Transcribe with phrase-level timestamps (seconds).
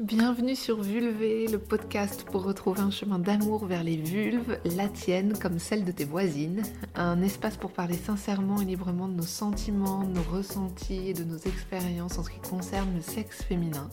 [0.00, 5.34] Bienvenue sur Vulvé, le podcast pour retrouver un chemin d'amour vers les vulves, la tienne
[5.38, 6.62] comme celle de tes voisines.
[6.94, 11.36] Un espace pour parler sincèrement et librement de nos sentiments, nos ressentis et de nos
[11.36, 13.90] expériences en ce qui concerne le sexe féminin.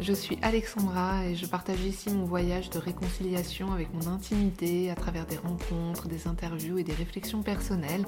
[0.00, 4.94] Je suis Alexandra et je partage ici mon voyage de réconciliation avec mon intimité à
[4.94, 8.06] travers des rencontres, des interviews et des réflexions personnelles.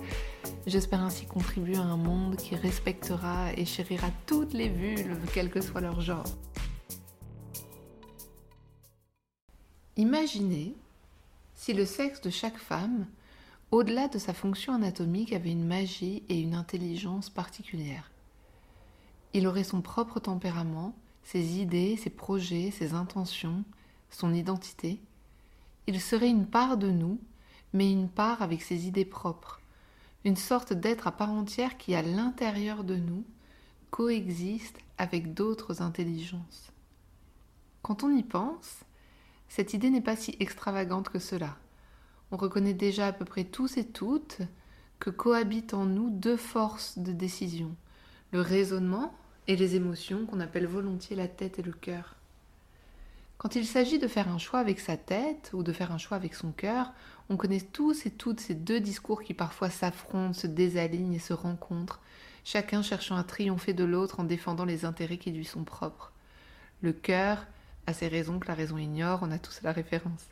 [0.66, 5.60] J'espère ainsi contribuer à un monde qui respectera et chérira toutes les vulves, quel que
[5.60, 6.24] soit leur genre.
[9.96, 10.74] Imaginez
[11.54, 13.06] si le sexe de chaque femme,
[13.70, 18.10] au-delà de sa fonction anatomique, avait une magie et une intelligence particulières.
[19.34, 23.64] Il aurait son propre tempérament, ses idées, ses projets, ses intentions,
[24.10, 25.00] son identité.
[25.86, 27.20] Il serait une part de nous,
[27.72, 29.60] mais une part avec ses idées propres,
[30.24, 33.24] une sorte d'être à part entière qui, à l'intérieur de nous,
[33.90, 36.72] coexiste avec d'autres intelligences.
[37.82, 38.80] Quand on y pense,
[39.54, 41.56] cette idée n'est pas si extravagante que cela.
[42.32, 44.38] On reconnaît déjà à peu près tous et toutes
[44.98, 47.76] que cohabitent en nous deux forces de décision,
[48.32, 49.14] le raisonnement
[49.46, 52.16] et les émotions qu'on appelle volontiers la tête et le cœur.
[53.38, 56.16] Quand il s'agit de faire un choix avec sa tête ou de faire un choix
[56.16, 56.92] avec son cœur,
[57.28, 61.32] on connaît tous et toutes ces deux discours qui parfois s'affrontent, se désalignent et se
[61.32, 62.00] rencontrent,
[62.42, 66.10] chacun cherchant à triompher de l'autre en défendant les intérêts qui lui sont propres.
[66.82, 67.46] Le cœur
[67.86, 70.24] à ces raisons que la raison ignore, on a tous la référence.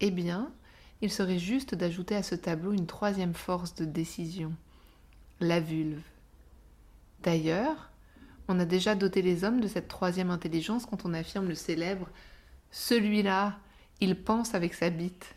[0.00, 0.52] Eh bien,
[1.00, 4.52] il serait juste d'ajouter à ce tableau une troisième force de décision,
[5.40, 6.02] la vulve.
[7.22, 7.90] D'ailleurs,
[8.48, 12.08] on a déjà doté les hommes de cette troisième intelligence quand on affirme le célèbre
[12.70, 13.58] Celui-là,
[14.00, 15.34] il pense avec sa bite.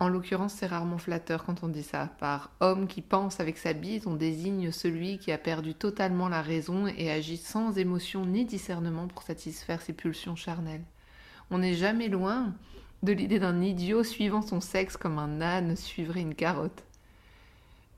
[0.00, 2.10] En l'occurrence, c'est rarement flatteur quand on dit ça.
[2.18, 6.42] Par homme qui pense avec sa bite, on désigne celui qui a perdu totalement la
[6.42, 10.84] raison et agit sans émotion ni discernement pour satisfaire ses pulsions charnelles.
[11.50, 12.54] On n'est jamais loin
[13.04, 16.84] de l'idée d'un idiot suivant son sexe comme un âne suivrait une carotte.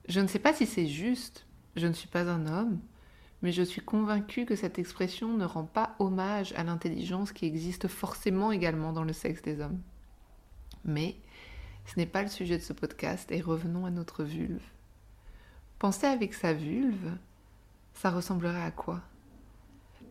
[0.08, 2.78] Je ne sais pas si c'est juste, je ne suis pas un homme,
[3.42, 7.88] mais je suis convaincue que cette expression ne rend pas hommage à l'intelligence qui existe
[7.88, 9.80] forcément également dans le sexe des hommes.
[10.84, 11.16] Mais
[11.86, 14.62] ce n'est pas le sujet de ce podcast et revenons à notre vulve.
[15.78, 17.12] Penser avec sa vulve,
[17.94, 19.02] ça ressemblerait à quoi?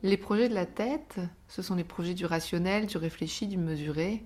[0.03, 4.23] Les projets de la tête, ce sont les projets du rationnel, du réfléchi, du mesuré.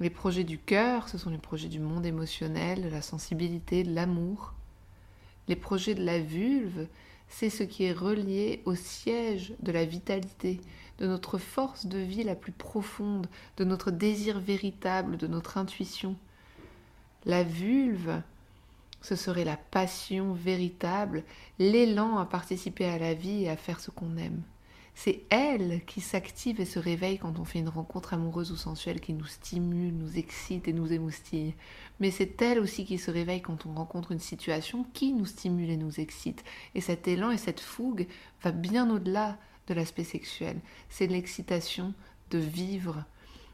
[0.00, 3.94] Les projets du cœur, ce sont les projets du monde émotionnel, de la sensibilité, de
[3.94, 4.54] l'amour.
[5.48, 6.86] Les projets de la vulve,
[7.28, 10.60] c'est ce qui est relié au siège de la vitalité,
[10.98, 16.16] de notre force de vie la plus profonde, de notre désir véritable, de notre intuition.
[17.28, 18.22] La vulve,
[19.02, 21.24] ce serait la passion véritable,
[21.58, 24.42] l'élan à participer à la vie et à faire ce qu'on aime.
[24.94, 29.00] C'est elle qui s'active et se réveille quand on fait une rencontre amoureuse ou sensuelle
[29.00, 31.54] qui nous stimule, nous excite et nous émoustille.
[32.00, 35.68] Mais c'est elle aussi qui se réveille quand on rencontre une situation qui nous stimule
[35.70, 36.42] et nous excite.
[36.74, 38.08] Et cet élan et cette fougue
[38.42, 39.36] va bien au-delà
[39.66, 40.58] de l'aspect sexuel.
[40.88, 41.92] C'est l'excitation
[42.30, 43.04] de vivre,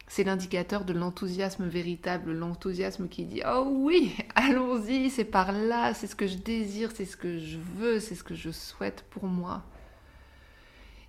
[0.07, 6.07] c'est l'indicateur de l'enthousiasme véritable, l'enthousiasme qui dit Oh oui, allons-y, c'est par là, c'est
[6.07, 9.25] ce que je désire, c'est ce que je veux, c'est ce que je souhaite pour
[9.25, 9.63] moi.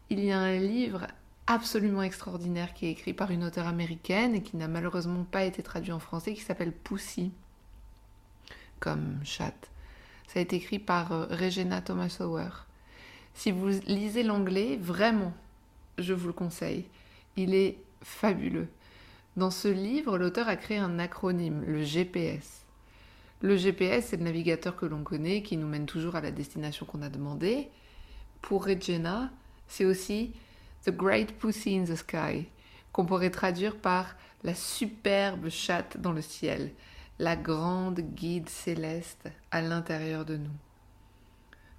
[0.10, 1.08] Il y a un livre
[1.48, 5.62] absolument extraordinaire qui est écrit par une auteure américaine et qui n'a malheureusement pas été
[5.62, 7.32] traduit en français, qui s'appelle Pussy,
[8.80, 9.70] comme chatte.
[10.28, 12.50] Ça a été écrit par euh, Regina Thomas Hauer.
[13.34, 15.34] Si vous lisez l'anglais, vraiment,
[15.98, 16.86] je vous le conseille.
[17.36, 18.68] Il est fabuleux.
[19.38, 22.66] Dans ce livre, l'auteur a créé un acronyme, le GPS.
[23.42, 26.86] Le GPS, c'est le navigateur que l'on connaît, qui nous mène toujours à la destination
[26.86, 27.70] qu'on a demandée.
[28.42, 29.30] Pour Regina,
[29.68, 30.34] c'est aussi
[30.86, 32.48] The Great Pussy in the Sky,
[32.94, 36.72] qu'on pourrait traduire par la superbe chatte dans le ciel,
[37.20, 40.65] la grande guide céleste à l'intérieur de nous.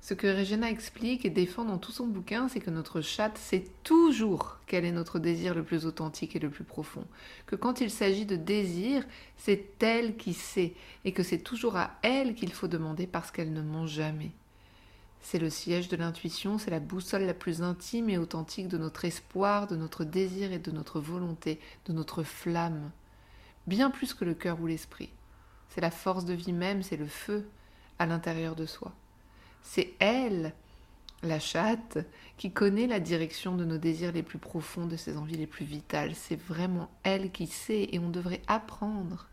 [0.07, 3.65] Ce que Regina explique et défend dans tout son bouquin, c'est que notre chatte sait
[3.83, 7.05] toujours quel est notre désir le plus authentique et le plus profond.
[7.47, 9.05] Que quand il s'agit de désir,
[9.37, 13.53] c'est elle qui sait et que c'est toujours à elle qu'il faut demander parce qu'elle
[13.53, 14.31] ne ment jamais.
[15.23, 19.07] C'est le siège de l'intuition, c'est la boussole la plus intime et authentique de notre
[19.07, 22.93] espoir, de notre désir et de notre volonté, de notre flamme.
[23.67, 25.11] Bien plus que le cœur ou l'esprit.
[25.69, 27.49] C'est la force de vie même, c'est le feu
[27.99, 28.95] à l'intérieur de soi.
[29.69, 30.55] C'est elle,
[31.23, 31.99] la chatte,
[32.39, 35.65] qui connaît la direction de nos désirs les plus profonds, de ses envies les plus
[35.65, 36.15] vitales.
[36.15, 39.29] C'est vraiment elle qui sait et on devrait apprendre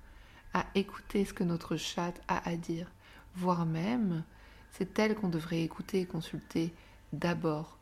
[0.56, 2.91] à écouter ce que notre chatte a à dire,
[3.35, 4.24] voire même
[4.71, 6.74] c'est elle qu'on devrait écouter et consulter
[7.13, 7.77] d'abord,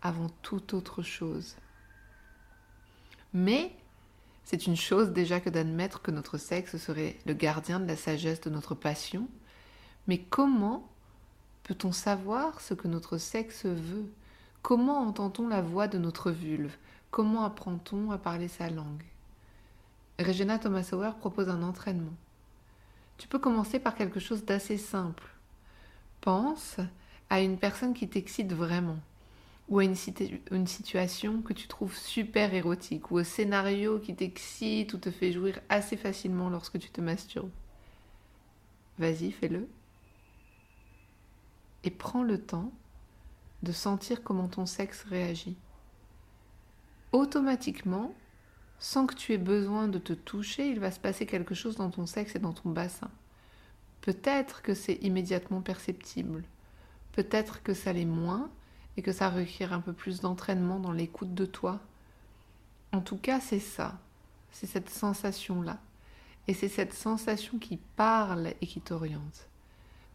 [0.00, 1.56] avant toute autre chose.
[3.32, 3.72] Mais
[4.44, 8.40] c'est une chose déjà que d'admettre que notre sexe serait le gardien de la sagesse
[8.42, 9.28] de notre passion.
[10.06, 10.88] Mais comment
[11.66, 14.06] peut-on savoir ce que notre sexe veut?
[14.62, 16.76] Comment entend-on la voix de notre vulve?
[17.10, 19.02] Comment apprend-on à parler sa langue?
[20.20, 22.14] Regina Thomas Hauer propose un entraînement.
[23.18, 25.24] Tu peux commencer par quelque chose d'assez simple.
[26.20, 26.76] Pense
[27.30, 28.98] à une personne qui t'excite vraiment,
[29.68, 29.96] ou à une,
[30.52, 35.32] une, situation que tu trouves super érotique, ou au scénario qui t'excite ou te fait
[35.32, 37.50] jouir assez facilement lorsque tu te masturbes.
[38.98, 39.68] Vas-y, fais-le.
[41.86, 42.72] Et prends le temps
[43.62, 45.56] de sentir comment ton sexe réagit.
[47.12, 48.12] Automatiquement,
[48.78, 51.90] sans que tu aies besoin de te toucher, il va se passer quelque chose dans
[51.90, 53.10] ton sexe et dans ton bassin.
[54.02, 56.44] Peut-être que c'est immédiatement perceptible,
[57.12, 58.50] peut-être que ça l'est moins
[58.96, 61.80] et que ça requiert un peu plus d'entraînement dans l'écoute de toi.
[62.92, 63.98] En tout cas, c'est ça,
[64.50, 65.78] c'est cette sensation-là.
[66.48, 69.48] Et c'est cette sensation qui parle et qui t'oriente.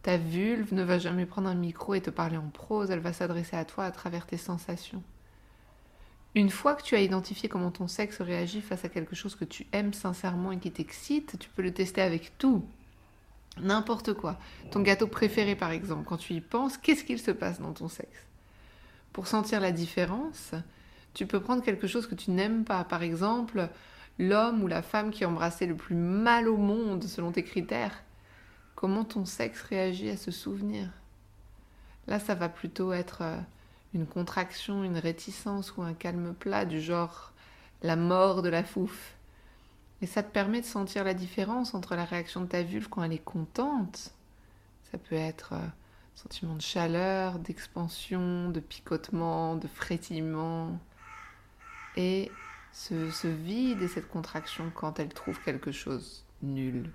[0.02, 3.12] Ta vulve ne va jamais prendre un micro et te parler en prose, elle va
[3.12, 5.02] s'adresser à toi à travers tes sensations.
[6.34, 9.44] Une fois que tu as identifié comment ton sexe réagit face à quelque chose que
[9.44, 12.64] tu aimes sincèrement et qui t'excite, tu peux le tester avec tout.
[13.60, 14.38] N'importe quoi.
[14.70, 17.88] Ton gâteau préféré par exemple, quand tu y penses, qu'est-ce qu'il se passe dans ton
[17.88, 18.26] sexe?
[19.12, 20.52] Pour sentir la différence,
[21.12, 22.82] tu peux prendre quelque chose que tu n'aimes pas.
[22.84, 23.68] Par exemple,
[24.18, 28.02] l'homme ou la femme qui embrassait le plus mal au monde selon tes critères.
[28.82, 30.90] Comment ton sexe réagit à ce souvenir?
[32.08, 33.38] Là, ça va plutôt être euh,
[33.94, 37.30] une contraction, une réticence ou un calme plat du genre
[37.84, 39.14] la mort de la fouffe.
[40.00, 43.04] Et ça te permet de sentir la différence entre la réaction de ta vulve quand
[43.04, 44.10] elle est contente.
[44.90, 45.68] Ça peut être euh,
[46.16, 50.76] sentiment de chaleur, d'expansion, de picotement, de frétillement.
[51.96, 52.32] Et
[52.72, 56.90] ce vide et cette contraction quand elle trouve quelque chose nul.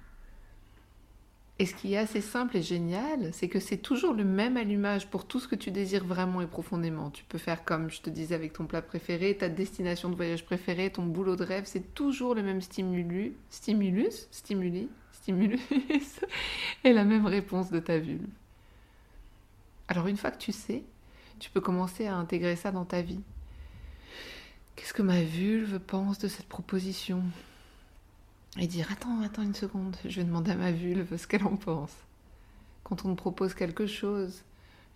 [1.60, 5.08] Et ce qui est assez simple et génial, c'est que c'est toujours le même allumage
[5.08, 7.10] pour tout ce que tu désires vraiment et profondément.
[7.10, 10.46] Tu peux faire comme je te disais avec ton plat préféré, ta destination de voyage
[10.46, 15.60] préférée, ton boulot de rêve, c'est toujours le même stimulus, stimulus, stimuli, stimulus,
[16.84, 18.28] et la même réponse de ta vulve.
[19.88, 20.84] Alors une fois que tu sais,
[21.40, 23.22] tu peux commencer à intégrer ça dans ta vie.
[24.76, 27.24] Qu'est-ce que ma vulve pense de cette proposition?
[28.60, 31.56] Et dire Attends, attends une seconde, je vais demander à ma vulve ce qu'elle en
[31.56, 31.96] pense.
[32.84, 34.44] Quand on te propose quelque chose,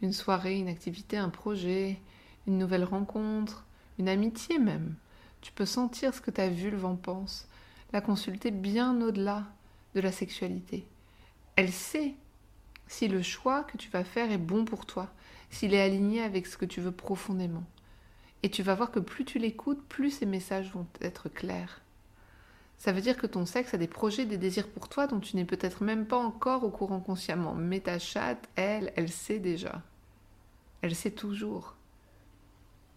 [0.01, 1.99] une soirée, une activité, un projet,
[2.47, 3.65] une nouvelle rencontre,
[3.99, 4.95] une amitié même,
[5.41, 7.47] tu peux sentir ce que ta vulve en pense,
[7.93, 9.45] la consulter bien au-delà
[9.95, 10.85] de la sexualité.
[11.55, 12.15] Elle sait
[12.87, 15.11] si le choix que tu vas faire est bon pour toi,
[15.49, 17.63] s'il est aligné avec ce que tu veux profondément.
[18.43, 21.81] Et tu vas voir que plus tu l'écoutes, plus ces messages vont être clairs.
[22.81, 25.35] Ça veut dire que ton sexe a des projets, des désirs pour toi dont tu
[25.35, 27.53] n'es peut-être même pas encore au courant consciemment.
[27.53, 29.83] Mais ta chatte, elle, elle sait déjà.
[30.81, 31.75] Elle sait toujours.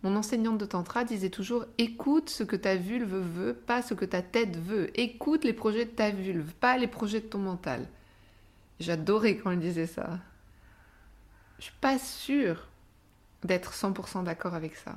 [0.03, 4.07] Mon enseignante de Tantra disait toujours écoute ce que ta vulve veut, pas ce que
[4.07, 4.89] ta tête veut.
[4.99, 7.87] Écoute les projets de ta vulve, pas les projets de ton mental.
[8.81, 10.19] J'adorais quand elle disait ça.
[11.59, 12.69] Je suis pas sûre
[13.43, 14.95] d'être 100% d'accord avec ça.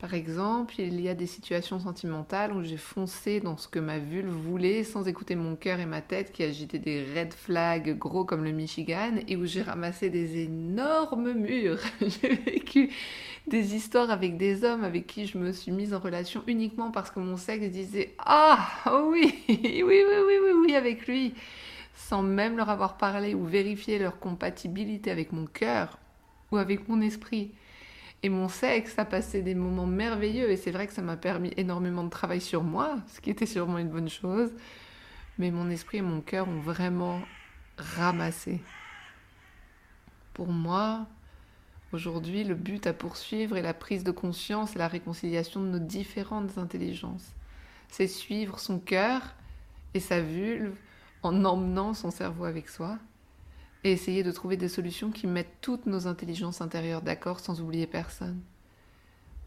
[0.00, 3.98] Par exemple, il y a des situations sentimentales où j'ai foncé dans ce que ma
[3.98, 8.24] vulve voulait sans écouter mon cœur et ma tête qui agitaient des red flags gros
[8.24, 11.80] comme le Michigan et où j'ai ramassé des énormes murs.
[12.00, 12.90] j'ai vécu
[13.46, 17.10] des histoires avec des hommes avec qui je me suis mise en relation uniquement parce
[17.10, 18.70] que mon sexe disait Ah
[19.06, 21.34] oui, oui, oui, oui, oui, oui, avec lui,
[21.94, 25.98] sans même leur avoir parlé ou vérifié leur compatibilité avec mon cœur
[26.52, 27.52] ou avec mon esprit.
[28.22, 31.52] Et mon sexe a passé des moments merveilleux et c'est vrai que ça m'a permis
[31.56, 34.50] énormément de travail sur moi, ce qui était sûrement une bonne chose.
[35.38, 37.22] Mais mon esprit et mon cœur ont vraiment
[37.78, 38.60] ramassé.
[40.34, 41.06] Pour moi,
[41.92, 45.78] aujourd'hui, le but à poursuivre est la prise de conscience et la réconciliation de nos
[45.78, 47.32] différentes intelligences.
[47.88, 49.34] C'est suivre son cœur
[49.94, 50.76] et sa vulve
[51.22, 52.98] en emmenant son cerveau avec soi
[53.84, 57.86] et essayer de trouver des solutions qui mettent toutes nos intelligences intérieures d'accord sans oublier
[57.86, 58.40] personne.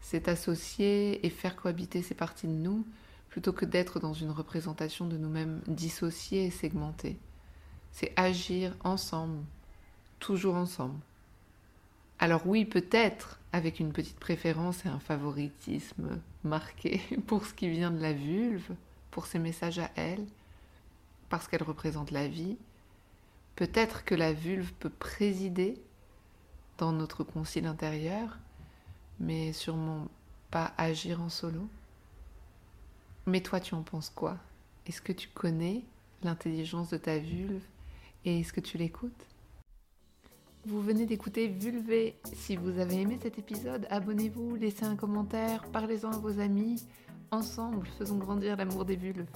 [0.00, 2.84] C'est associer et faire cohabiter ces parties de nous
[3.30, 7.16] plutôt que d'être dans une représentation de nous-mêmes dissociée et segmentée.
[7.90, 9.42] C'est agir ensemble,
[10.20, 10.98] toujours ensemble.
[12.18, 17.90] Alors oui, peut-être avec une petite préférence et un favoritisme marqué pour ce qui vient
[17.90, 18.74] de la vulve,
[19.10, 20.26] pour ses messages à elle,
[21.28, 22.56] parce qu'elle représente la vie,
[23.56, 25.80] Peut-être que la vulve peut présider
[26.78, 28.38] dans notre concile intérieur,
[29.20, 30.08] mais sûrement
[30.50, 31.68] pas agir en solo.
[33.26, 34.36] Mais toi, tu en penses quoi?
[34.86, 35.82] Est-ce que tu connais
[36.22, 37.62] l'intelligence de ta vulve
[38.24, 39.26] et est-ce que tu l'écoutes?
[40.66, 42.16] Vous venez d'écouter Vulvé.
[42.32, 46.82] Si vous avez aimé cet épisode, abonnez-vous, laissez un commentaire, parlez-en à vos amis.
[47.30, 49.26] Ensemble, faisons grandir l'amour des vulves.